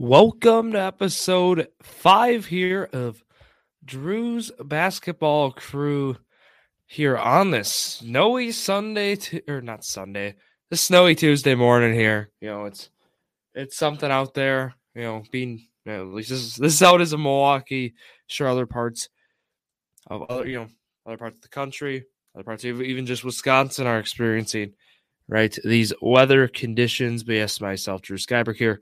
Welcome 0.00 0.72
to 0.72 0.80
episode 0.80 1.68
five 1.82 2.46
here 2.46 2.88
of 2.90 3.22
Drew's 3.84 4.50
basketball 4.58 5.52
crew 5.52 6.16
here 6.86 7.18
on 7.18 7.50
this 7.50 7.70
snowy 7.70 8.50
Sunday 8.52 9.16
to, 9.16 9.42
or 9.46 9.60
not 9.60 9.84
Sunday, 9.84 10.36
the 10.70 10.78
snowy 10.78 11.14
Tuesday 11.14 11.54
morning 11.54 11.92
here. 11.92 12.30
You 12.40 12.48
know, 12.48 12.64
it's 12.64 12.88
it's 13.54 13.76
something 13.76 14.10
out 14.10 14.32
there, 14.32 14.74
you 14.94 15.02
know, 15.02 15.22
being 15.30 15.68
you 15.84 15.92
know, 15.92 16.00
at 16.08 16.14
least 16.14 16.30
this 16.30 16.40
is 16.40 16.56
this 16.56 16.72
is 16.72 16.80
how 16.80 16.94
it 16.94 17.02
is 17.02 17.12
in 17.12 17.22
Milwaukee, 17.22 17.92
sure 18.26 18.48
other 18.48 18.64
parts 18.64 19.10
of 20.06 20.22
other, 20.30 20.48
you 20.48 20.60
know, 20.60 20.68
other 21.04 21.18
parts 21.18 21.36
of 21.36 21.42
the 21.42 21.48
country, 21.48 22.06
other 22.34 22.44
parts 22.44 22.64
of 22.64 22.80
even 22.80 23.04
just 23.04 23.22
Wisconsin 23.22 23.86
are 23.86 23.98
experiencing 23.98 24.72
right 25.28 25.54
these 25.62 25.92
weather 26.00 26.48
conditions. 26.48 27.22
But 27.22 27.34
yes, 27.34 27.60
myself, 27.60 28.00
Drew 28.00 28.16
Skyberg 28.16 28.56
here 28.56 28.80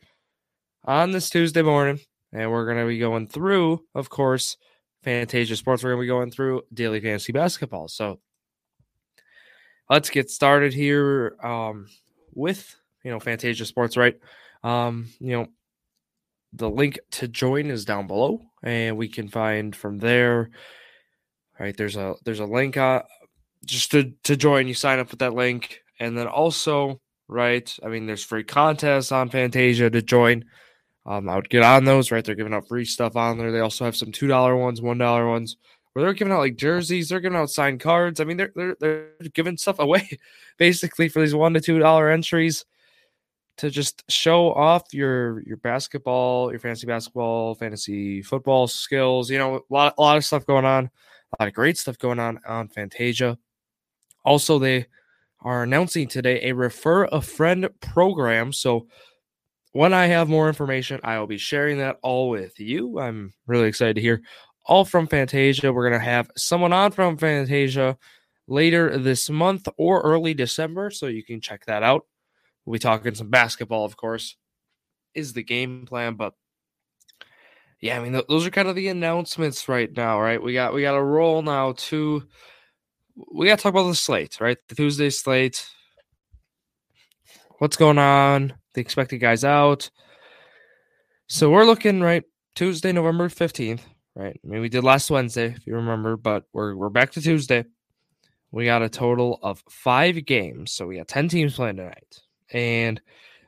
on 0.88 1.10
this 1.10 1.28
Tuesday 1.28 1.60
morning. 1.60 2.00
And 2.32 2.50
we're 2.50 2.64
going 2.64 2.78
to 2.78 2.86
be 2.86 2.98
going 2.98 3.28
through, 3.28 3.84
of 3.94 4.08
course, 4.08 4.56
Fantasia 5.02 5.54
Sports. 5.54 5.84
We're 5.84 5.90
going 5.90 6.00
to 6.00 6.04
be 6.04 6.08
going 6.08 6.30
through 6.30 6.62
daily 6.72 7.00
fantasy 7.00 7.32
basketball. 7.32 7.88
So 7.88 8.20
let's 9.90 10.08
get 10.08 10.30
started 10.30 10.72
here 10.72 11.36
um, 11.42 11.86
with, 12.34 12.74
you 13.04 13.10
know, 13.10 13.20
Fantasia 13.20 13.66
Sports, 13.66 13.96
right? 13.96 14.18
Um, 14.64 15.08
you 15.20 15.32
know, 15.32 15.48
the 16.54 16.70
link 16.70 16.98
to 17.10 17.28
join 17.28 17.66
is 17.66 17.84
down 17.84 18.06
below 18.06 18.40
and 18.62 18.96
we 18.96 19.08
can 19.08 19.28
find 19.28 19.76
from 19.76 19.98
there 19.98 20.48
right 21.60 21.76
there's 21.76 21.94
a 21.94 22.14
there's 22.24 22.40
a 22.40 22.46
link 22.46 22.78
uh 22.78 23.02
just 23.66 23.90
to 23.90 24.14
to 24.24 24.34
join 24.34 24.66
you 24.66 24.72
sign 24.72 24.98
up 24.98 25.10
with 25.10 25.20
that 25.20 25.34
link 25.34 25.82
and 26.00 26.16
then 26.16 26.26
also 26.26 26.98
right 27.28 27.76
i 27.84 27.88
mean 27.88 28.06
there's 28.06 28.24
free 28.24 28.44
contests 28.44 29.12
on 29.12 29.28
fantasia 29.28 29.90
to 29.90 30.00
join 30.00 30.42
um, 31.08 31.26
I 31.26 31.36
would 31.36 31.48
get 31.48 31.62
on 31.62 31.86
those, 31.86 32.10
right? 32.10 32.22
They're 32.22 32.34
giving 32.34 32.52
out 32.52 32.68
free 32.68 32.84
stuff 32.84 33.16
on 33.16 33.38
there. 33.38 33.50
They 33.50 33.60
also 33.60 33.86
have 33.86 33.96
some 33.96 34.12
$2 34.12 34.60
ones, 34.60 34.82
$1 34.82 35.28
ones 35.30 35.56
where 35.92 36.04
they're 36.04 36.12
giving 36.12 36.34
out 36.34 36.40
like 36.40 36.56
jerseys, 36.56 37.08
they're 37.08 37.18
giving 37.20 37.38
out 37.38 37.48
signed 37.48 37.80
cards. 37.80 38.20
I 38.20 38.24
mean, 38.24 38.36
they're, 38.36 38.52
they're, 38.54 38.76
they're 38.78 39.10
giving 39.32 39.56
stuff 39.56 39.78
away 39.78 40.18
basically 40.58 41.08
for 41.08 41.20
these 41.20 41.34
one 41.34 41.54
to 41.54 41.60
$2 41.60 42.12
entries 42.12 42.66
to 43.56 43.70
just 43.70 44.04
show 44.08 44.52
off 44.52 44.84
your 44.92 45.40
your 45.42 45.56
basketball, 45.56 46.50
your 46.50 46.60
fantasy 46.60 46.86
basketball, 46.86 47.54
fantasy 47.54 48.22
football 48.22 48.68
skills. 48.68 49.30
You 49.30 49.38
know, 49.38 49.56
a 49.56 49.60
lot, 49.70 49.94
a 49.98 50.00
lot 50.00 50.16
of 50.16 50.24
stuff 50.24 50.46
going 50.46 50.64
on, 50.64 50.84
a 50.84 51.42
lot 51.42 51.48
of 51.48 51.54
great 51.54 51.76
stuff 51.76 51.98
going 51.98 52.20
on 52.20 52.38
on 52.46 52.68
Fantasia. 52.68 53.36
Also, 54.24 54.60
they 54.60 54.86
are 55.40 55.64
announcing 55.64 56.06
today 56.06 56.48
a 56.48 56.52
refer 56.52 57.06
a 57.06 57.20
friend 57.20 57.68
program. 57.80 58.52
So 58.52 58.86
when 59.72 59.92
I 59.92 60.06
have 60.06 60.28
more 60.28 60.48
information, 60.48 61.00
I 61.02 61.18
will 61.18 61.26
be 61.26 61.38
sharing 61.38 61.78
that 61.78 61.96
all 62.02 62.30
with 62.30 62.58
you. 62.58 62.98
I'm 62.98 63.32
really 63.46 63.68
excited 63.68 63.94
to 63.96 64.00
hear 64.00 64.22
all 64.64 64.84
from 64.84 65.06
Fantasia. 65.06 65.72
We're 65.72 65.88
going 65.88 66.00
to 66.00 66.04
have 66.04 66.30
someone 66.36 66.72
on 66.72 66.92
from 66.92 67.16
Fantasia 67.16 67.96
later 68.46 68.98
this 68.98 69.28
month 69.28 69.68
or 69.76 70.00
early 70.00 70.34
December, 70.34 70.90
so 70.90 71.06
you 71.06 71.22
can 71.22 71.40
check 71.40 71.66
that 71.66 71.82
out. 71.82 72.06
We'll 72.64 72.74
be 72.74 72.78
talking 72.78 73.14
some 73.14 73.30
basketball, 73.30 73.84
of 73.84 73.96
course, 73.96 74.36
is 75.14 75.32
the 75.32 75.42
game 75.42 75.86
plan, 75.86 76.14
but 76.14 76.34
yeah, 77.80 77.96
I 77.96 78.02
mean 78.02 78.12
th- 78.12 78.26
those 78.28 78.46
are 78.46 78.50
kind 78.50 78.68
of 78.68 78.74
the 78.74 78.88
announcements 78.88 79.68
right 79.68 79.94
now, 79.96 80.20
right? 80.20 80.42
We 80.42 80.52
got 80.52 80.74
we 80.74 80.82
got 80.82 80.96
a 80.96 81.02
roll 81.02 81.42
now 81.42 81.72
to 81.72 82.24
we 83.32 83.46
got 83.46 83.58
to 83.58 83.62
talk 83.62 83.72
about 83.72 83.88
the 83.88 83.94
slate, 83.94 84.40
right? 84.40 84.58
The 84.68 84.74
Tuesday 84.74 85.10
slate. 85.10 85.64
What's 87.58 87.76
going 87.76 87.98
on? 87.98 88.54
The 88.78 88.82
expected 88.82 89.18
guys 89.18 89.42
out. 89.42 89.90
So 91.26 91.50
we're 91.50 91.64
looking 91.64 92.00
right 92.00 92.22
Tuesday, 92.54 92.92
November 92.92 93.28
15th, 93.28 93.80
right? 94.14 94.40
I 94.40 94.46
mean, 94.46 94.60
we 94.60 94.68
did 94.68 94.84
last 94.84 95.10
Wednesday, 95.10 95.46
if 95.46 95.66
you 95.66 95.74
remember, 95.74 96.16
but 96.16 96.44
we're 96.52 96.76
we're 96.76 96.88
back 96.88 97.10
to 97.12 97.20
Tuesday. 97.20 97.64
We 98.52 98.66
got 98.66 98.82
a 98.82 98.88
total 98.88 99.40
of 99.42 99.64
five 99.68 100.24
games. 100.24 100.70
So 100.70 100.86
we 100.86 100.96
got 100.96 101.08
10 101.08 101.26
teams 101.26 101.56
playing 101.56 101.78
tonight. 101.78 102.20
And 102.52 103.00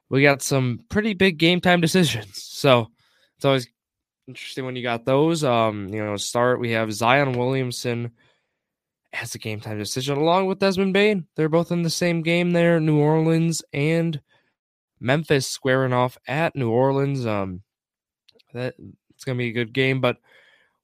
we 0.08 0.22
got 0.22 0.42
some 0.42 0.80
pretty 0.88 1.14
big 1.14 1.38
game 1.38 1.60
time 1.60 1.80
decisions. 1.80 2.42
So 2.42 2.88
it's 3.36 3.44
always 3.44 3.68
interesting 4.26 4.64
when 4.64 4.74
you 4.74 4.82
got 4.82 5.04
those. 5.04 5.44
Um, 5.44 5.90
you 5.90 6.04
know, 6.04 6.16
start 6.16 6.58
we 6.58 6.72
have 6.72 6.92
Zion 6.92 7.34
Williamson 7.34 8.10
as 9.12 9.36
a 9.36 9.38
game 9.38 9.60
time 9.60 9.78
decision 9.78 10.18
along 10.18 10.46
with 10.46 10.58
Desmond 10.58 10.92
Bane. 10.92 11.28
They're 11.36 11.48
both 11.48 11.70
in 11.70 11.82
the 11.82 11.88
same 11.88 12.22
game 12.22 12.50
there, 12.50 12.80
New 12.80 12.98
Orleans 12.98 13.62
and 13.72 14.20
Memphis 15.00 15.46
squaring 15.46 15.92
off 15.92 16.18
at 16.28 16.54
New 16.54 16.70
Orleans. 16.70 17.26
Um, 17.26 17.62
that 18.52 18.74
it's 19.14 19.24
gonna 19.24 19.38
be 19.38 19.48
a 19.48 19.52
good 19.52 19.72
game, 19.72 20.00
but 20.00 20.18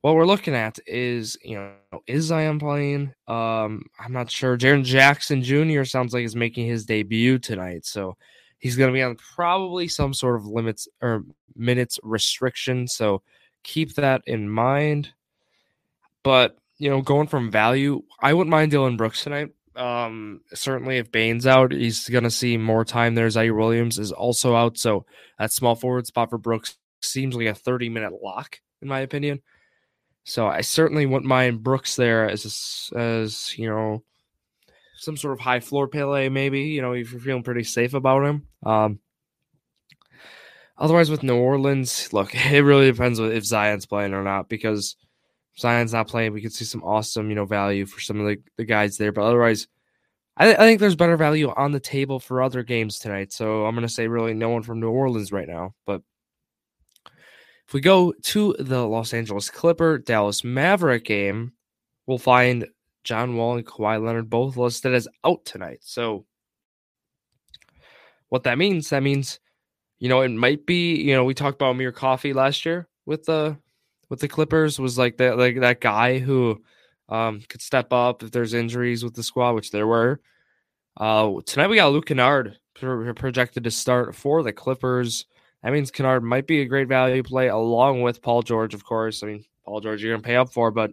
what 0.00 0.14
we're 0.14 0.26
looking 0.26 0.54
at 0.54 0.78
is, 0.86 1.36
you 1.42 1.56
know, 1.56 2.00
is 2.06 2.26
Zion 2.26 2.58
playing? 2.58 3.12
Um, 3.26 3.82
I'm 3.98 4.12
not 4.12 4.30
sure. 4.30 4.56
Jaren 4.56 4.84
Jackson 4.84 5.42
Jr. 5.42 5.84
sounds 5.84 6.14
like 6.14 6.24
is 6.24 6.36
making 6.36 6.66
his 6.66 6.86
debut 6.86 7.38
tonight, 7.38 7.84
so 7.84 8.16
he's 8.58 8.76
gonna 8.76 8.92
be 8.92 9.02
on 9.02 9.16
probably 9.16 9.88
some 9.88 10.14
sort 10.14 10.36
of 10.36 10.46
limits 10.46 10.88
or 11.00 11.24
minutes 11.54 11.98
restriction. 12.02 12.86
So 12.86 13.22
keep 13.62 13.94
that 13.94 14.22
in 14.26 14.48
mind. 14.48 15.10
But 16.22 16.56
you 16.78 16.90
know, 16.90 17.00
going 17.02 17.26
from 17.26 17.50
value, 17.50 18.02
I 18.20 18.34
wouldn't 18.34 18.50
mind 18.50 18.70
Dillon 18.70 18.96
Brooks 18.96 19.22
tonight. 19.24 19.50
Um, 19.76 20.40
certainly, 20.54 20.98
if 20.98 21.12
Bane's 21.12 21.46
out, 21.46 21.72
he's 21.72 22.08
going 22.08 22.24
to 22.24 22.30
see 22.30 22.56
more 22.56 22.84
time 22.84 23.14
there. 23.14 23.28
Ziaire 23.28 23.56
Williams 23.56 23.98
is 23.98 24.12
also 24.12 24.56
out, 24.56 24.78
so 24.78 25.04
that 25.38 25.52
small 25.52 25.74
forward 25.74 26.06
spot 26.06 26.30
for 26.30 26.38
Brooks 26.38 26.76
seems 27.02 27.34
like 27.34 27.46
a 27.46 27.54
30 27.54 27.88
minute 27.88 28.12
lock, 28.22 28.60
in 28.80 28.88
my 28.88 29.00
opinion. 29.00 29.42
So 30.24 30.46
I 30.46 30.62
certainly 30.62 31.06
wouldn't 31.06 31.28
mind 31.28 31.62
Brooks 31.62 31.94
there 31.94 32.28
as 32.28 32.90
as 32.96 33.56
you 33.56 33.68
know 33.68 34.02
some 34.96 35.16
sort 35.16 35.34
of 35.34 35.40
high 35.40 35.60
floor 35.60 35.86
Pele, 35.86 36.28
maybe 36.28 36.62
you 36.62 36.82
know 36.82 36.92
if 36.92 37.12
you're 37.12 37.20
feeling 37.20 37.44
pretty 37.44 37.62
safe 37.62 37.94
about 37.94 38.24
him. 38.24 38.48
Um, 38.64 38.98
otherwise, 40.76 41.10
with 41.10 41.22
New 41.22 41.36
Orleans, 41.36 42.12
look, 42.12 42.34
it 42.34 42.64
really 42.64 42.90
depends 42.90 43.20
if 43.20 43.44
Zion's 43.44 43.86
playing 43.86 44.14
or 44.14 44.24
not 44.24 44.48
because 44.48 44.96
Zion's 45.58 45.92
not 45.92 46.08
playing, 46.08 46.32
we 46.32 46.42
could 46.42 46.52
see 46.52 46.64
some 46.64 46.84
awesome, 46.84 47.30
you 47.30 47.34
know, 47.34 47.46
value 47.46 47.86
for 47.86 48.00
some 48.00 48.20
of 48.20 48.26
the, 48.26 48.38
the 48.56 48.64
guys 48.64 48.98
there. 48.98 49.12
But 49.12 49.24
otherwise, 49.24 49.68
I, 50.36 50.44
th- 50.46 50.58
I 50.58 50.66
think 50.66 50.80
there's 50.80 50.96
better 50.96 51.16
value 51.16 51.52
on 51.56 51.72
the 51.72 51.80
table 51.80 52.20
for 52.20 52.42
other 52.42 52.62
games 52.62 52.98
tonight. 52.98 53.32
So 53.32 53.64
I'm 53.64 53.74
going 53.74 53.86
to 53.86 53.92
say 53.92 54.06
really 54.06 54.34
no 54.34 54.50
one 54.50 54.62
from 54.62 54.80
New 54.80 54.90
Orleans 54.90 55.32
right 55.32 55.48
now. 55.48 55.74
But 55.86 56.02
if 57.66 57.72
we 57.72 57.80
go 57.80 58.12
to 58.12 58.54
the 58.58 58.86
Los 58.86 59.14
Angeles 59.14 59.48
Clipper 59.50 59.98
Dallas 59.98 60.44
Maverick 60.44 61.04
game, 61.04 61.52
we'll 62.06 62.18
find 62.18 62.68
John 63.02 63.36
Wall 63.36 63.56
and 63.56 63.66
Kawhi 63.66 64.04
Leonard 64.04 64.28
both 64.28 64.56
listed 64.56 64.94
as 64.94 65.08
out 65.24 65.44
tonight. 65.44 65.78
So 65.82 66.26
what 68.28 68.42
that 68.42 68.58
means, 68.58 68.90
that 68.90 69.02
means, 69.02 69.40
you 69.98 70.08
know, 70.08 70.20
it 70.20 70.28
might 70.28 70.66
be, 70.66 70.96
you 70.96 71.14
know, 71.14 71.24
we 71.24 71.32
talked 71.32 71.56
about 71.56 71.70
Amir 71.70 71.92
Coffey 71.92 72.34
last 72.34 72.66
year 72.66 72.88
with 73.06 73.24
the 73.24 73.56
with 74.08 74.20
the 74.20 74.28
Clippers 74.28 74.78
was 74.78 74.98
like 74.98 75.16
that 75.18 75.38
like 75.38 75.60
that 75.60 75.80
guy 75.80 76.18
who 76.18 76.62
um, 77.08 77.42
could 77.48 77.62
step 77.62 77.92
up 77.92 78.22
if 78.22 78.30
there's 78.30 78.54
injuries 78.54 79.04
with 79.04 79.14
the 79.14 79.22
squad, 79.22 79.52
which 79.52 79.70
there 79.70 79.86
were. 79.86 80.20
Uh, 80.96 81.32
tonight 81.44 81.68
we 81.68 81.76
got 81.76 81.92
Luke 81.92 82.06
Kennard 82.06 82.58
projected 82.74 83.64
to 83.64 83.70
start 83.70 84.14
for 84.14 84.42
the 84.42 84.52
Clippers. 84.52 85.26
That 85.62 85.72
means 85.72 85.90
Kennard 85.90 86.22
might 86.22 86.46
be 86.46 86.60
a 86.60 86.66
great 86.66 86.88
value 86.88 87.22
play 87.22 87.48
along 87.48 88.02
with 88.02 88.22
Paul 88.22 88.42
George, 88.42 88.74
of 88.74 88.84
course. 88.84 89.22
I 89.22 89.26
mean, 89.26 89.44
Paul 89.64 89.80
George 89.80 90.02
you're 90.02 90.14
gonna 90.14 90.22
pay 90.22 90.36
up 90.36 90.52
for, 90.52 90.70
but 90.70 90.92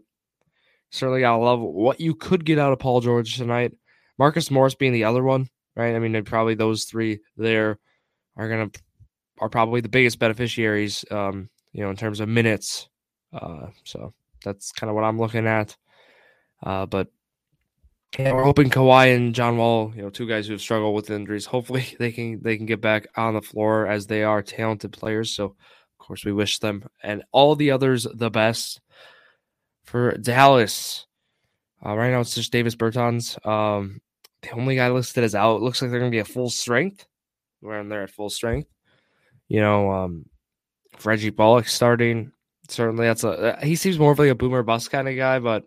certainly 0.90 1.22
gotta 1.22 1.42
love 1.44 1.60
what 1.60 2.00
you 2.00 2.16
could 2.16 2.46
get 2.46 2.60
out 2.60 2.74
of 2.74 2.80
Paul 2.80 3.02
George 3.02 3.38
tonight. 3.38 3.74
Marcus 4.18 4.52
Morris 4.52 4.76
being 4.76 4.94
the 4.94 5.06
other 5.06 5.24
one, 5.24 5.48
right? 5.76 5.96
I 5.96 6.00
mean, 6.00 6.24
probably 6.24 6.56
those 6.56 6.86
three 6.86 7.20
there 7.38 7.80
are 8.36 8.50
gonna 8.50 8.70
are 9.40 9.50
probably 9.50 9.82
the 9.82 9.90
biggest 9.90 10.20
beneficiaries, 10.20 11.04
um, 11.12 11.50
you 11.72 11.84
know, 11.84 11.90
in 11.90 11.96
terms 11.96 12.20
of 12.20 12.30
minutes 12.30 12.88
uh, 13.34 13.68
so 13.84 14.14
that's 14.44 14.72
kind 14.72 14.90
of 14.90 14.96
what 14.96 15.04
I'm 15.04 15.20
looking 15.20 15.48
at. 15.48 15.76
Uh, 16.62 16.86
but 16.86 17.08
yeah, 18.18 18.32
we're 18.32 18.44
hoping 18.44 18.70
Kawhi 18.70 19.16
and 19.16 19.34
John 19.34 19.58
Wall, 19.58 19.92
you 19.96 20.04
know, 20.04 20.10
two 20.10 20.28
guys 20.28 20.46
who 20.46 20.54
have 20.54 20.62
struggled 20.62 20.94
with 20.94 21.10
injuries, 21.10 21.46
hopefully 21.46 21.96
they 22.00 22.12
can 22.12 22.42
they 22.42 22.58
can 22.58 22.66
get 22.66 22.82
back 22.82 23.08
on 23.16 23.34
the 23.34 23.42
floor 23.42 23.88
as 23.88 24.08
they 24.08 24.24
are 24.24 24.42
talented 24.42 24.92
players. 24.92 25.32
So 25.32 25.46
of 25.46 25.98
course 25.98 26.24
we 26.24 26.32
wish 26.32 26.60
them 26.60 26.88
and 27.02 27.24
all 27.32 27.56
the 27.56 27.72
others 27.72 28.06
the 28.14 28.30
best. 28.30 28.80
For 29.84 30.18
Dallas, 30.18 31.06
uh, 31.86 31.96
right 31.96 32.12
now 32.12 32.22
it's 32.22 32.36
just 32.36 32.54
Davis 32.54 32.76
Bertans. 32.76 33.46
Um, 33.46 34.00
the 34.42 34.52
only 34.52 34.78
guy 34.78 34.90
listed 34.90 35.24
as 35.26 35.36
out. 35.36 35.62
Looks 35.62 35.82
like 35.82 35.92
they're 35.92 36.00
gonna 36.00 36.12
be 36.12 36.20
at 36.20 36.28
full 36.28 36.50
strength. 36.50 37.06
When 37.60 37.90
they're 37.90 38.04
at 38.04 38.10
full 38.10 38.30
strength, 38.30 38.70
you 39.48 39.62
know, 39.62 39.92
um, 39.92 40.26
Reggie 41.04 41.30
Bullock 41.30 41.68
starting 41.68 42.32
certainly 42.70 43.06
that's 43.06 43.24
a 43.24 43.30
uh, 43.58 43.66
he 43.66 43.76
seems 43.76 44.00
more 44.00 44.12
of 44.12 44.20
like 44.20 44.30
a 44.30 44.36
boomer 44.36 44.64
bust 44.64 44.92
kind 44.92 45.08
of 45.08 45.16
guy, 45.16 45.40
but 45.40 45.66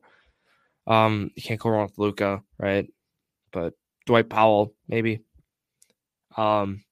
um 0.86 1.30
you 1.34 1.42
can't 1.42 1.60
go 1.60 1.70
wrong 1.70 1.84
with 1.84 1.98
Luka, 1.98 2.42
right? 2.58 2.86
But 3.52 3.74
Dwight 4.06 4.28
Powell, 4.28 4.74
maybe. 4.88 5.20
Um 6.36 6.84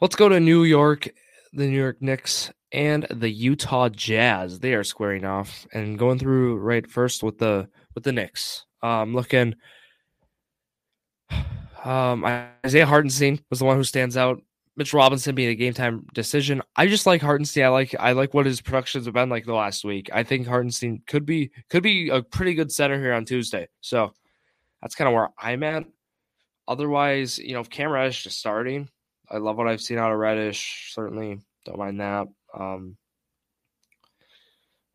let's 0.00 0.16
go 0.16 0.28
to 0.28 0.40
New 0.40 0.64
York. 0.64 1.08
the 1.52 1.66
New 1.66 1.76
York 1.78 2.00
Knicks 2.00 2.50
and 2.72 3.06
the 3.10 3.30
Utah 3.30 3.88
Jazz. 3.88 4.58
They 4.58 4.74
are 4.74 4.84
squaring 4.84 5.24
off 5.24 5.66
and 5.72 5.98
going 5.98 6.18
through 6.18 6.56
right 6.56 6.86
first 6.90 7.22
with 7.22 7.38
the 7.38 7.68
with 7.94 8.04
the 8.04 8.12
Knicks. 8.12 8.64
Um, 8.82 9.14
looking, 9.14 9.54
um, 11.84 12.24
Isaiah 12.64 12.86
Hartenstein 12.86 13.40
was 13.50 13.58
the 13.60 13.64
one 13.64 13.76
who 13.76 13.84
stands 13.84 14.16
out. 14.16 14.40
Mitch 14.76 14.94
Robinson 14.94 15.34
being 15.34 15.50
a 15.50 15.54
game 15.54 15.74
time 15.74 16.06
decision. 16.14 16.62
I 16.76 16.86
just 16.86 17.06
like 17.06 17.20
Hartenstein. 17.20 17.64
I 17.64 17.68
like 17.68 17.94
I 17.98 18.12
like 18.12 18.32
what 18.32 18.46
his 18.46 18.60
productions 18.60 19.04
have 19.04 19.14
been 19.14 19.28
like 19.28 19.44
the 19.44 19.54
last 19.54 19.84
week. 19.84 20.08
I 20.12 20.22
think 20.22 20.46
Hartenstein 20.46 21.02
could 21.06 21.26
be 21.26 21.50
could 21.68 21.82
be 21.82 22.08
a 22.08 22.22
pretty 22.22 22.54
good 22.54 22.72
center 22.72 22.98
here 22.98 23.12
on 23.12 23.24
Tuesday. 23.24 23.68
So 23.80 24.12
that's 24.80 24.94
kind 24.94 25.08
of 25.08 25.14
where 25.14 25.28
I'm 25.38 25.62
at. 25.62 25.84
Otherwise, 26.66 27.38
you 27.38 27.54
know, 27.54 27.60
if 27.60 27.68
Cam 27.68 27.90
Reddish 27.90 28.22
just 28.22 28.38
starting, 28.38 28.88
I 29.30 29.38
love 29.38 29.56
what 29.56 29.68
I've 29.68 29.82
seen 29.82 29.98
out 29.98 30.12
of 30.12 30.18
Reddish. 30.18 30.92
Certainly 30.94 31.40
don't 31.66 31.78
mind 31.78 32.00
that. 32.00 32.28
Um, 32.54 32.96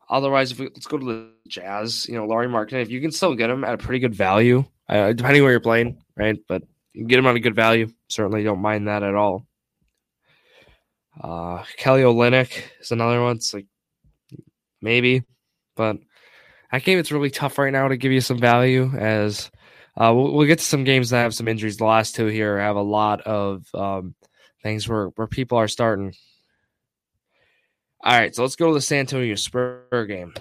otherwise, 0.08 0.50
if 0.50 0.58
we, 0.58 0.66
let's 0.66 0.86
go 0.86 0.98
to 0.98 1.04
the 1.04 1.30
Jazz. 1.46 2.08
You 2.08 2.16
know, 2.16 2.26
Lauri 2.26 2.48
Markkanen, 2.48 2.82
if 2.82 2.90
you 2.90 3.00
can 3.00 3.12
still 3.12 3.34
get 3.34 3.50
him 3.50 3.64
at 3.64 3.74
a 3.74 3.78
pretty 3.78 4.00
good 4.00 4.14
value, 4.14 4.64
uh, 4.88 5.12
depending 5.12 5.42
where 5.42 5.52
you're 5.52 5.60
playing, 5.60 6.02
right? 6.16 6.38
But 6.48 6.62
you 6.94 7.02
can 7.02 7.08
get 7.08 7.18
him 7.18 7.26
on 7.26 7.36
a 7.36 7.40
good 7.40 7.54
value. 7.54 7.88
Certainly 8.08 8.42
don't 8.42 8.60
mind 8.60 8.88
that 8.88 9.02
at 9.02 9.14
all. 9.14 9.46
Uh, 11.20 11.64
Kelly 11.76 12.02
Olynyk 12.02 12.62
is 12.80 12.92
another 12.92 13.22
one. 13.22 13.36
It's 13.36 13.52
like 13.52 13.66
maybe, 14.80 15.24
but 15.76 15.96
I 16.70 16.78
think 16.78 17.00
it's 17.00 17.12
really 17.12 17.30
tough 17.30 17.58
right 17.58 17.72
now 17.72 17.88
to 17.88 17.96
give 17.96 18.12
you 18.12 18.20
some 18.20 18.38
value 18.38 18.90
as 18.96 19.50
uh, 19.96 20.12
we'll, 20.14 20.32
we'll, 20.32 20.46
get 20.46 20.58
to 20.60 20.64
some 20.64 20.84
games 20.84 21.10
that 21.10 21.22
have 21.22 21.34
some 21.34 21.48
injuries. 21.48 21.76
The 21.76 21.84
last 21.84 22.14
two 22.14 22.26
here 22.26 22.58
have 22.58 22.76
a 22.76 22.82
lot 22.82 23.20
of 23.22 23.66
um, 23.74 24.14
things 24.62 24.88
where, 24.88 25.06
where 25.16 25.26
people 25.26 25.58
are 25.58 25.66
starting. 25.66 26.14
All 28.04 28.16
right, 28.16 28.32
so 28.32 28.42
let's 28.42 28.54
go 28.54 28.68
to 28.68 28.74
the 28.74 28.80
San 28.80 29.00
Antonio 29.00 29.34
Spur 29.34 30.06
game. 30.06 30.34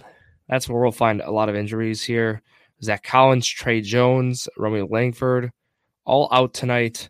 That's 0.48 0.70
where 0.70 0.80
we'll 0.80 0.92
find 0.92 1.22
a 1.22 1.32
lot 1.32 1.50
of 1.50 1.56
injuries 1.56 2.04
here. 2.04 2.44
Zach 2.84 3.02
Collins, 3.02 3.48
Tre 3.48 3.82
Jones, 3.82 4.48
Romeo 4.58 4.86
Langford, 4.86 5.52
all 6.06 6.30
out 6.32 6.54
tonight. 6.54 7.10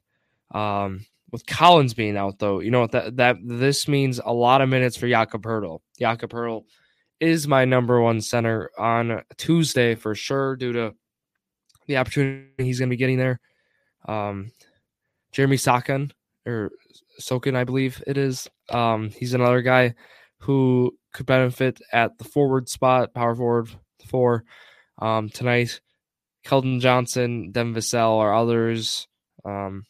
Um, 0.51 1.05
with 1.31 1.45
Collins 1.45 1.93
being 1.93 2.17
out, 2.17 2.39
though, 2.39 2.59
you 2.59 2.71
know 2.71 2.87
that 2.87 3.17
that 3.17 3.37
this 3.43 3.87
means 3.87 4.19
a 4.23 4.33
lot 4.33 4.61
of 4.61 4.69
minutes 4.69 4.95
for 4.95 5.07
Jakob 5.07 5.43
Poeltl. 5.43 5.79
Jakob 5.99 6.31
Poeltl 6.31 6.63
is 7.19 7.47
my 7.47 7.65
number 7.65 7.99
one 8.01 8.21
center 8.21 8.69
on 8.77 9.21
Tuesday 9.37 9.95
for 9.95 10.15
sure, 10.15 10.55
due 10.55 10.73
to 10.73 10.93
the 11.87 11.97
opportunity 11.97 12.47
he's 12.59 12.79
going 12.79 12.89
to 12.89 12.93
be 12.93 12.97
getting 12.97 13.17
there. 13.17 13.39
Um, 14.07 14.51
Jeremy 15.31 15.57
Sochan 15.57 16.11
or 16.45 16.71
Sokin, 17.19 17.55
I 17.55 17.63
believe 17.63 18.01
it 18.07 18.17
is. 18.17 18.49
Um, 18.69 19.09
he's 19.09 19.33
another 19.33 19.61
guy 19.61 19.95
who 20.39 20.95
could 21.13 21.25
benefit 21.25 21.81
at 21.91 22.17
the 22.17 22.23
forward 22.23 22.69
spot, 22.69 23.13
power 23.13 23.35
forward 23.35 23.69
four 24.07 24.43
um, 24.99 25.29
tonight. 25.29 25.81
Keldon 26.45 26.79
Johnson, 26.79 27.51
Devin 27.51 27.73
Vassell, 27.73 28.11
or 28.11 28.33
others. 28.33 29.07
Um, 29.43 29.85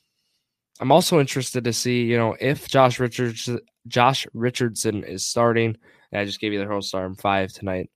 I'm 0.79 0.91
also 0.91 1.19
interested 1.19 1.63
to 1.63 1.73
see, 1.73 2.03
you 2.03 2.17
know, 2.17 2.35
if 2.39 2.67
Josh 2.67 2.99
Richards, 2.99 3.49
Josh 3.87 4.27
Richardson 4.33 5.03
is 5.03 5.25
starting. 5.25 5.75
I 6.13 6.25
just 6.25 6.39
gave 6.39 6.53
you 6.53 6.59
the 6.59 6.67
whole 6.67 6.81
starting 6.81 7.15
five 7.15 7.51
tonight. 7.51 7.89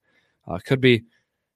Uh, 0.47 0.57
could 0.65 0.81
be, 0.81 1.03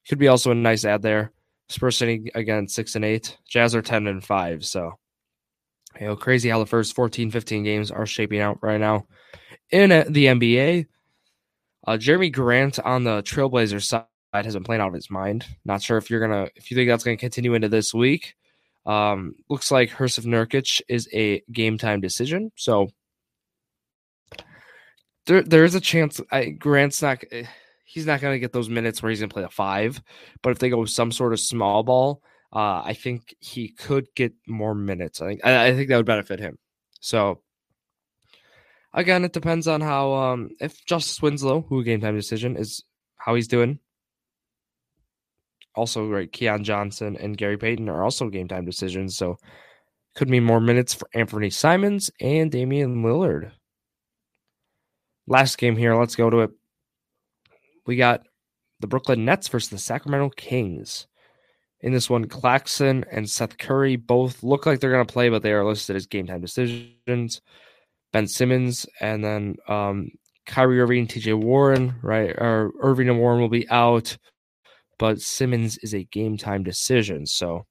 could 0.08 0.20
be 0.20 0.28
also 0.28 0.52
a 0.52 0.56
nice 0.56 0.86
ad 0.86 1.02
there. 1.02 1.32
Spurs 1.70 1.98
sitting 1.98 2.30
again 2.36 2.68
six 2.68 2.96
and 2.96 3.04
eight. 3.04 3.38
Jazz 3.48 3.74
are 3.74 3.82
ten 3.82 4.08
and 4.08 4.24
five. 4.24 4.64
So, 4.64 4.94
you 6.00 6.08
know, 6.08 6.16
crazy 6.16 6.50
how 6.50 6.60
the 6.60 6.66
first 6.66 6.96
14, 6.96 7.32
15 7.32 7.64
games 7.64 7.90
are 7.90 8.06
shaping 8.06 8.40
out 8.40 8.60
right 8.62 8.80
now 8.80 9.08
in 9.72 9.90
the 9.90 10.26
NBA. 10.26 10.86
Uh, 11.88 11.94
Jerami 11.94 12.32
Grant 12.32 12.80
on 12.80 13.04
the 13.04 13.24
Trailblazers 13.24 13.84
side 13.84 14.06
has 14.34 14.54
been 14.54 14.64
playing 14.64 14.82
out 14.82 14.90
of 14.90 14.94
his 14.94 15.10
mind. 15.10 15.46
Not 15.66 15.82
sure 15.82 15.98
if 15.98 16.10
you're 16.10 16.20
gonna 16.20 16.50
if 16.56 16.70
you 16.70 16.76
think 16.76 16.90
that's 16.90 17.04
gonna 17.04 17.18
continue 17.18 17.54
into 17.54 17.70
this 17.70 17.94
week. 17.94 18.36
Um, 18.86 19.36
looks 19.50 19.72
like 19.72 19.90
Jusuf 19.90 20.26
Nurkic 20.26 20.82
is 20.88 21.10
a 21.12 21.42
game 21.52 21.78
time 21.78 22.02
decision. 22.02 22.52
So 22.56 22.90
there 25.26 25.42
there 25.42 25.64
is 25.64 25.76
a 25.76 25.82
chance 25.82 26.22
I, 26.32 26.50
Grant's 26.50 27.02
not 27.02 27.24
eh, 27.32 27.46
he's 27.84 28.06
not 28.06 28.22
going 28.22 28.36
to 28.36 28.40
get 28.40 28.54
those 28.54 28.70
minutes 28.70 29.02
where 29.02 29.10
he's 29.10 29.20
going 29.20 29.30
to 29.30 29.34
play 29.34 29.44
a 29.44 29.50
five. 29.50 30.02
But 30.42 30.52
if 30.52 30.60
they 30.60 30.70
go 30.70 30.86
some 30.86 31.12
sort 31.12 31.34
of 31.34 31.40
small 31.40 31.84
ball, 31.84 32.22
uh, 32.54 32.82
I 32.86 32.94
think 32.94 33.36
he 33.40 33.70
could 33.70 34.08
get 34.16 34.34
more 34.48 34.76
minutes. 34.76 35.22
I 35.22 35.28
think 35.28 35.46
I, 35.46 35.68
I, 35.68 35.76
think 35.76 35.90
that 35.90 35.98
would 35.98 36.06
benefit 36.06 36.40
him. 36.40 36.58
So 37.00 37.42
again, 38.94 39.26
it 39.26 39.34
depends 39.34 39.68
on 39.68 39.82
how 39.82 40.14
um, 40.14 40.50
if 40.60 40.86
Justice 40.86 41.22
Winslow, 41.22 41.66
who 41.68 41.84
game 41.84 42.02
time 42.02 42.16
decision, 42.16 42.56
is 42.56 42.84
how 43.18 43.36
he's 43.36 43.48
doing. 43.48 43.80
Also, 45.76 46.08
right, 46.08 46.32
Keon 46.32 46.64
Johnson 46.64 47.18
and 47.18 47.38
Gary 47.38 47.58
Payton 47.58 47.90
are 47.90 48.04
also 48.04 48.30
game 48.30 48.48
time 48.48 48.66
decisions. 48.66 49.18
So 49.18 49.38
could 50.16 50.30
mean 50.30 50.44
more 50.44 50.62
minutes 50.62 50.94
for 50.94 51.10
Anthony 51.14 51.50
Simons 51.50 52.10
and 52.22 52.52
Damian 52.52 53.04
Lillard. 53.04 53.52
Last 55.28 55.58
game 55.58 55.76
here, 55.76 55.96
let's 55.96 56.16
go 56.16 56.30
to 56.30 56.42
it 56.42 56.52
we 57.86 57.96
got 57.96 58.26
the 58.80 58.88
Brooklyn 58.88 59.26
Nets 59.26 59.48
versus 59.48 59.70
the 59.70 59.78
Sacramento 59.78 60.30
Kings. 60.36 61.08
In 61.82 61.94
this 61.94 62.10
one, 62.10 62.26
Claxton 62.26 63.06
and 63.12 63.30
Seth 63.30 63.58
Curry 63.58 63.96
both 63.96 64.44
look 64.44 64.66
like 64.66 64.80
they're 64.80 64.92
going 64.92 65.06
to 65.06 65.14
play, 65.14 65.30
but 65.30 65.44
they 65.44 65.52
are 65.52 65.66
listed 65.66 65.96
as 65.96 66.08
game 66.08 66.28
time 66.28 66.42
decisions. 66.42 67.42
Ben 68.12 68.28
Simmons 68.28 68.86
and 69.02 69.24
then 69.24 69.56
um, 69.68 70.10
Kyrie 70.46 70.80
Irving, 70.80 71.08
TJ 71.08 71.36
Warren, 71.36 71.96
right? 72.02 72.30
Or 72.30 72.72
Irving 72.80 73.10
and 73.10 73.20
Warren 73.20 73.42
will 73.42 73.50
be 73.50 73.70
out, 73.70 74.18
but 74.98 75.22
Simmons 75.22 75.78
is 75.80 75.94
a 75.94 76.04
game 76.06 76.38
time 76.38 76.64
decision. 76.64 77.26
So 77.26 77.66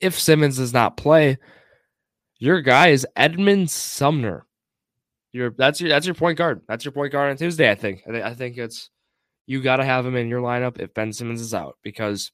if 0.00 0.18
Simmons 0.18 0.56
does 0.56 0.72
not 0.72 0.96
play, 0.96 1.38
your 2.38 2.60
guy 2.60 2.88
is 2.88 3.06
Edmond 3.16 3.70
Sumner. 3.70 4.46
Your 5.32 5.50
that's 5.50 5.80
your 5.80 5.90
that's 5.90 6.06
your 6.06 6.14
point 6.14 6.38
guard. 6.38 6.62
That's 6.68 6.84
your 6.84 6.92
point 6.92 7.12
guard 7.12 7.30
on 7.30 7.36
Tuesday. 7.36 7.70
I 7.70 7.74
think. 7.74 8.02
I, 8.06 8.34
think 8.34 8.56
it's 8.56 8.90
you 9.46 9.62
got 9.62 9.76
to 9.76 9.84
have 9.84 10.06
him 10.06 10.14
in 10.14 10.28
your 10.28 10.40
lineup 10.40 10.78
if 10.78 10.94
Ben 10.94 11.12
Simmons 11.12 11.40
is 11.40 11.54
out 11.54 11.76
because 11.82 12.30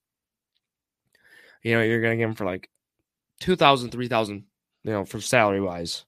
you 1.62 1.74
know 1.74 1.82
you're 1.82 2.02
going 2.02 2.12
to 2.12 2.22
get 2.22 2.28
him 2.28 2.34
for 2.34 2.44
like 2.44 2.68
2000 3.40 3.90
3000 3.90 4.44
you 4.84 4.92
know 4.92 5.04
for 5.04 5.20
salary 5.20 5.60
wise 5.60 6.04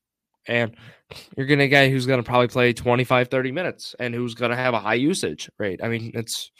and 0.47 0.77
you're 1.37 1.47
getting 1.47 1.65
a 1.65 1.69
guy 1.69 1.89
who's 1.89 2.07
going 2.07 2.23
to 2.23 2.29
probably 2.29 2.49
play 2.49 2.73
25 2.73 3.29
30 3.29 3.53
minutes 3.53 3.95
and 3.99 4.15
who's 4.15 4.35
going 4.35 4.51
to 4.51 4.57
have 4.57 4.75
a 4.75 4.81
high 4.81 4.95
usage 4.95 5.51
rate 5.59 5.81
i 5.83 5.89
mean 5.89 6.11
it's 6.15 6.51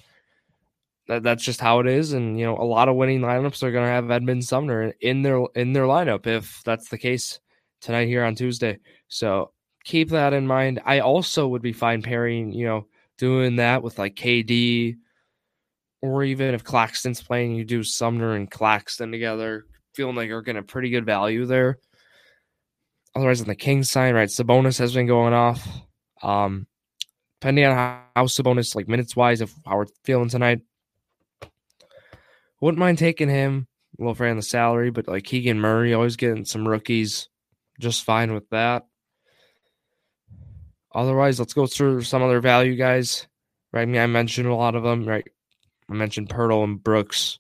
that, 1.13 1.23
that's 1.23 1.45
just 1.45 1.61
how 1.61 1.81
it 1.81 1.87
is 1.87 2.13
and 2.13 2.39
you 2.39 2.45
know 2.45 2.57
a 2.57 2.65
lot 2.65 2.89
of 2.89 2.97
winning 2.97 3.21
lineups 3.21 3.63
are 3.63 3.73
going 3.73 3.85
to 3.85 3.91
have 3.91 4.11
edmond 4.11 4.45
sumner 4.45 4.93
in 5.01 5.23
their 5.23 5.45
in 5.55 5.73
their 5.73 5.85
lineup 5.85 6.27
if 6.27 6.63
that's 6.65 6.89
the 6.89 6.99
case 6.99 7.41
tonight 7.81 8.07
here 8.07 8.25
on 8.25 8.35
tuesday 8.35 8.79
so 9.09 9.53
keep 9.85 10.11
that 10.11 10.33
in 10.33 10.47
mind 10.47 10.81
i 10.85 11.01
also 11.01 11.47
would 11.47 11.63
be 11.63 11.73
fine 11.73 12.03
pairing 12.03 12.53
you 12.53 12.67
know 12.67 12.87
doing 13.23 13.55
that 13.55 13.85
with 13.85 14.01
like 14.01 14.17
KD, 14.17 14.97
or 16.01 16.25
even 16.25 16.55
if 16.55 16.65
Claxton's 16.65 17.23
playing, 17.23 17.55
you 17.55 17.65
do 17.65 17.85
Sumner 17.85 18.35
and 18.35 18.51
Claxton 18.51 19.13
together, 19.13 19.67
feeling 19.95 20.17
like 20.17 20.27
you're 20.27 20.43
getting 20.43 20.59
a 20.59 20.65
pretty 20.65 20.91
good 20.91 21.07
value 21.07 21.47
there. 21.47 21.79
Otherwise, 23.15 23.41
on 23.41 23.47
the 23.47 23.55
King 23.55 23.85
side, 23.85 24.17
right, 24.17 24.29
Sabonis 24.29 24.79
has 24.81 24.95
been 24.95 25.07
going 25.07 25.35
off. 25.35 25.65
Um, 26.21 26.67
depending 27.41 27.65
on 27.67 27.77
how, 27.77 28.03
how 28.17 28.25
Sabonis, 28.25 28.75
like 28.75 28.89
minutes 28.89 29.15
wise, 29.15 29.41
if 29.41 29.55
how 29.65 29.77
we're 29.77 29.87
feeling 30.03 30.29
tonight, 30.29 30.63
wouldn't 32.63 32.79
mind 32.79 32.97
taking 32.97 33.29
him. 33.29 33.67
A 33.99 34.03
little 34.03 34.27
on 34.27 34.37
the 34.37 34.43
salary, 34.43 34.91
but 34.91 35.07
like 35.07 35.25
Keegan 35.25 35.61
Murray, 35.61 35.93
always 35.93 36.17
getting 36.17 36.47
some 36.47 36.67
rookies, 36.67 37.29
just 37.79 38.05
fine 38.05 38.33
with 38.33 38.49
that. 38.49 38.87
Otherwise, 40.95 41.39
let's 41.39 41.53
go 41.53 41.67
through 41.67 42.03
some 42.03 42.23
other 42.23 42.41
value 42.41 42.75
guys. 42.75 43.27
Right, 43.71 43.83
I 43.83 43.87
mean, 43.87 44.01
I 44.01 44.07
mentioned 44.07 44.49
a 44.49 44.55
lot 44.55 44.75
of 44.75 44.83
them. 44.83 45.05
Right, 45.05 45.27
I 45.91 45.93
mentioned 45.93 46.31
Poeltl 46.31 46.65
and 46.65 46.83
Brooks. 46.83 47.39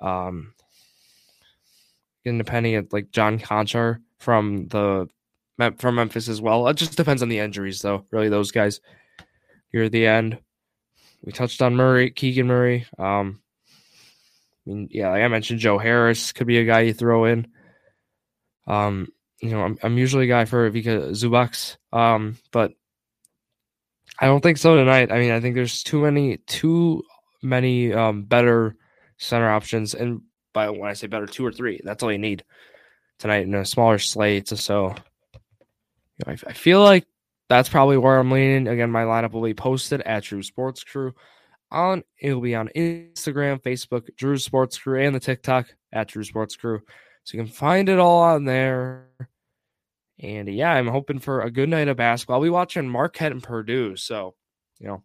Um, 0.00 0.54
getting 2.24 2.38
depending 2.38 2.74
at 2.76 2.92
like 2.92 3.10
John 3.10 3.38
Konchar 3.38 4.00
from 4.18 4.68
the 4.68 5.08
from 5.76 5.94
Memphis 5.96 6.28
as 6.28 6.40
well. 6.40 6.68
It 6.68 6.76
just 6.78 6.96
depends 6.96 7.22
on 7.22 7.28
the 7.28 7.38
injuries, 7.38 7.80
though. 7.82 8.06
Really, 8.10 8.30
those 8.30 8.50
guys 8.50 8.80
at 9.74 9.92
the 9.92 10.06
end. 10.06 10.38
We 11.22 11.32
touched 11.32 11.60
on 11.62 11.74
Murray, 11.74 12.10
Keegan 12.10 12.46
Murray. 12.46 12.86
Um, 12.98 13.40
I 14.66 14.70
mean, 14.70 14.88
yeah, 14.90 15.10
like 15.10 15.22
I 15.22 15.28
mentioned, 15.28 15.60
Joe 15.60 15.78
Harris 15.78 16.32
could 16.32 16.46
be 16.46 16.58
a 16.58 16.64
guy 16.64 16.80
you 16.80 16.94
throw 16.94 17.24
in. 17.24 17.46
Um, 18.66 19.08
you 19.40 19.50
know, 19.50 19.60
I'm, 19.60 19.78
I'm 19.82 19.98
usually 19.98 20.24
a 20.24 20.28
guy 20.28 20.46
for 20.46 20.70
Vika 20.70 21.10
Zubac, 21.10 21.76
um, 21.92 22.38
but 22.50 22.72
I 24.18 24.26
don't 24.26 24.40
think 24.40 24.58
so 24.58 24.74
tonight. 24.76 25.12
I 25.12 25.18
mean, 25.18 25.32
I 25.32 25.40
think 25.40 25.54
there's 25.54 25.82
too 25.82 26.00
many, 26.00 26.38
too 26.38 27.02
many 27.42 27.92
um, 27.92 28.22
better 28.22 28.76
center 29.18 29.50
options, 29.50 29.94
and 29.94 30.22
by 30.54 30.70
when 30.70 30.88
I 30.88 30.94
say 30.94 31.08
better, 31.08 31.26
two 31.26 31.44
or 31.44 31.52
three, 31.52 31.80
that's 31.84 32.02
all 32.02 32.12
you 32.12 32.18
need 32.18 32.44
tonight 33.18 33.46
in 33.46 33.54
a 33.54 33.66
smaller 33.66 33.98
slate. 33.98 34.48
So, 34.48 34.88
you 34.88 36.24
know, 36.26 36.32
I, 36.32 36.36
I 36.46 36.52
feel 36.54 36.82
like 36.82 37.06
that's 37.48 37.68
probably 37.68 37.98
where 37.98 38.18
I'm 38.18 38.30
leaning. 38.30 38.68
Again, 38.68 38.90
my 38.90 39.02
lineup 39.02 39.32
will 39.32 39.42
be 39.42 39.54
posted 39.54 40.00
at 40.02 40.24
Drew 40.24 40.42
Sports 40.42 40.84
Crew. 40.84 41.14
On 41.70 42.02
it'll 42.20 42.40
be 42.40 42.54
on 42.54 42.70
Instagram, 42.76 43.60
Facebook, 43.60 44.08
Drew 44.16 44.38
Sports 44.38 44.78
Crew, 44.78 45.00
and 45.00 45.14
the 45.14 45.20
TikTok 45.20 45.66
at 45.92 46.08
Drew 46.08 46.22
Sports 46.22 46.56
Crew. 46.56 46.80
So 47.24 47.36
you 47.36 47.42
can 47.42 47.52
find 47.52 47.88
it 47.88 47.98
all 47.98 48.22
on 48.22 48.44
there. 48.44 49.08
And 50.20 50.48
yeah, 50.48 50.72
I'm 50.72 50.86
hoping 50.86 51.18
for 51.18 51.40
a 51.40 51.50
good 51.50 51.68
night 51.68 51.88
of 51.88 51.96
basketball. 51.96 52.36
I'll 52.36 52.42
be 52.42 52.50
watching 52.50 52.88
Marquette 52.88 53.32
and 53.32 53.42
Purdue. 53.42 53.96
So, 53.96 54.34
you 54.78 54.86
know, 54.86 55.02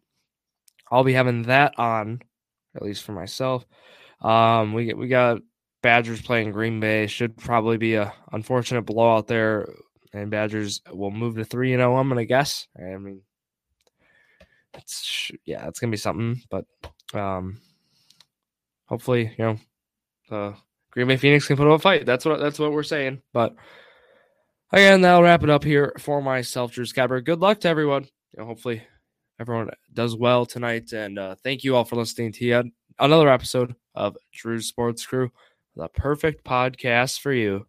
I'll 0.91 1.03
be 1.03 1.13
having 1.13 1.43
that 1.43 1.79
on, 1.79 2.21
at 2.75 2.81
least 2.81 3.03
for 3.03 3.13
myself. 3.13 3.65
Um, 4.21 4.73
we 4.73 4.93
we 4.93 5.07
got 5.07 5.39
Badgers 5.81 6.21
playing 6.21 6.51
Green 6.51 6.79
Bay. 6.79 7.07
Should 7.07 7.37
probably 7.37 7.77
be 7.77 7.95
a 7.95 8.13
unfortunate 8.31 8.83
blowout 8.83 9.27
there, 9.27 9.73
and 10.13 10.29
Badgers 10.29 10.81
will 10.91 11.11
move 11.11 11.35
to 11.35 11.45
three 11.45 11.73
and 11.73 11.79
zero. 11.79 11.95
I'm 11.95 12.09
gonna 12.09 12.25
guess. 12.25 12.67
I 12.77 12.97
mean, 12.97 13.21
it's 14.73 15.31
yeah, 15.45 15.67
it's 15.67 15.79
gonna 15.79 15.91
be 15.91 15.97
something. 15.97 16.41
But 16.49 16.65
um, 17.13 17.61
hopefully, 18.85 19.33
you 19.37 19.45
know, 19.45 19.57
the 20.29 20.55
Green 20.91 21.07
Bay 21.07 21.17
Phoenix 21.17 21.47
can 21.47 21.57
put 21.57 21.67
up 21.67 21.79
a 21.79 21.81
fight. 21.81 22.05
That's 22.05 22.25
what 22.25 22.39
that's 22.39 22.59
what 22.59 22.71
we're 22.71 22.83
saying. 22.83 23.21
But 23.33 23.55
again, 24.71 25.01
that'll 25.01 25.23
wrap 25.23 25.43
it 25.43 25.49
up 25.49 25.63
here 25.63 25.93
for 25.99 26.21
myself, 26.21 26.71
Drew 26.71 26.85
Scabber. 26.85 27.23
Good 27.23 27.39
luck 27.39 27.59
to 27.61 27.67
everyone. 27.69 28.03
You 28.33 28.39
know, 28.39 28.45
hopefully 28.45 28.83
everyone 29.39 29.69
does 29.93 30.15
well 30.15 30.45
tonight. 30.45 30.91
And 30.91 31.17
uh, 31.17 31.35
thank 31.43 31.63
you 31.63 31.75
all 31.75 31.85
for 31.85 31.95
listening 31.95 32.31
to 32.33 32.45
yet 32.45 32.65
another 32.99 33.29
episode 33.29 33.75
of 33.95 34.17
Drew 34.33 34.61
Sports 34.61 35.05
Crew, 35.05 35.31
the 35.75 35.87
perfect 35.89 36.43
podcast 36.43 37.21
for 37.21 37.33
you. 37.33 37.65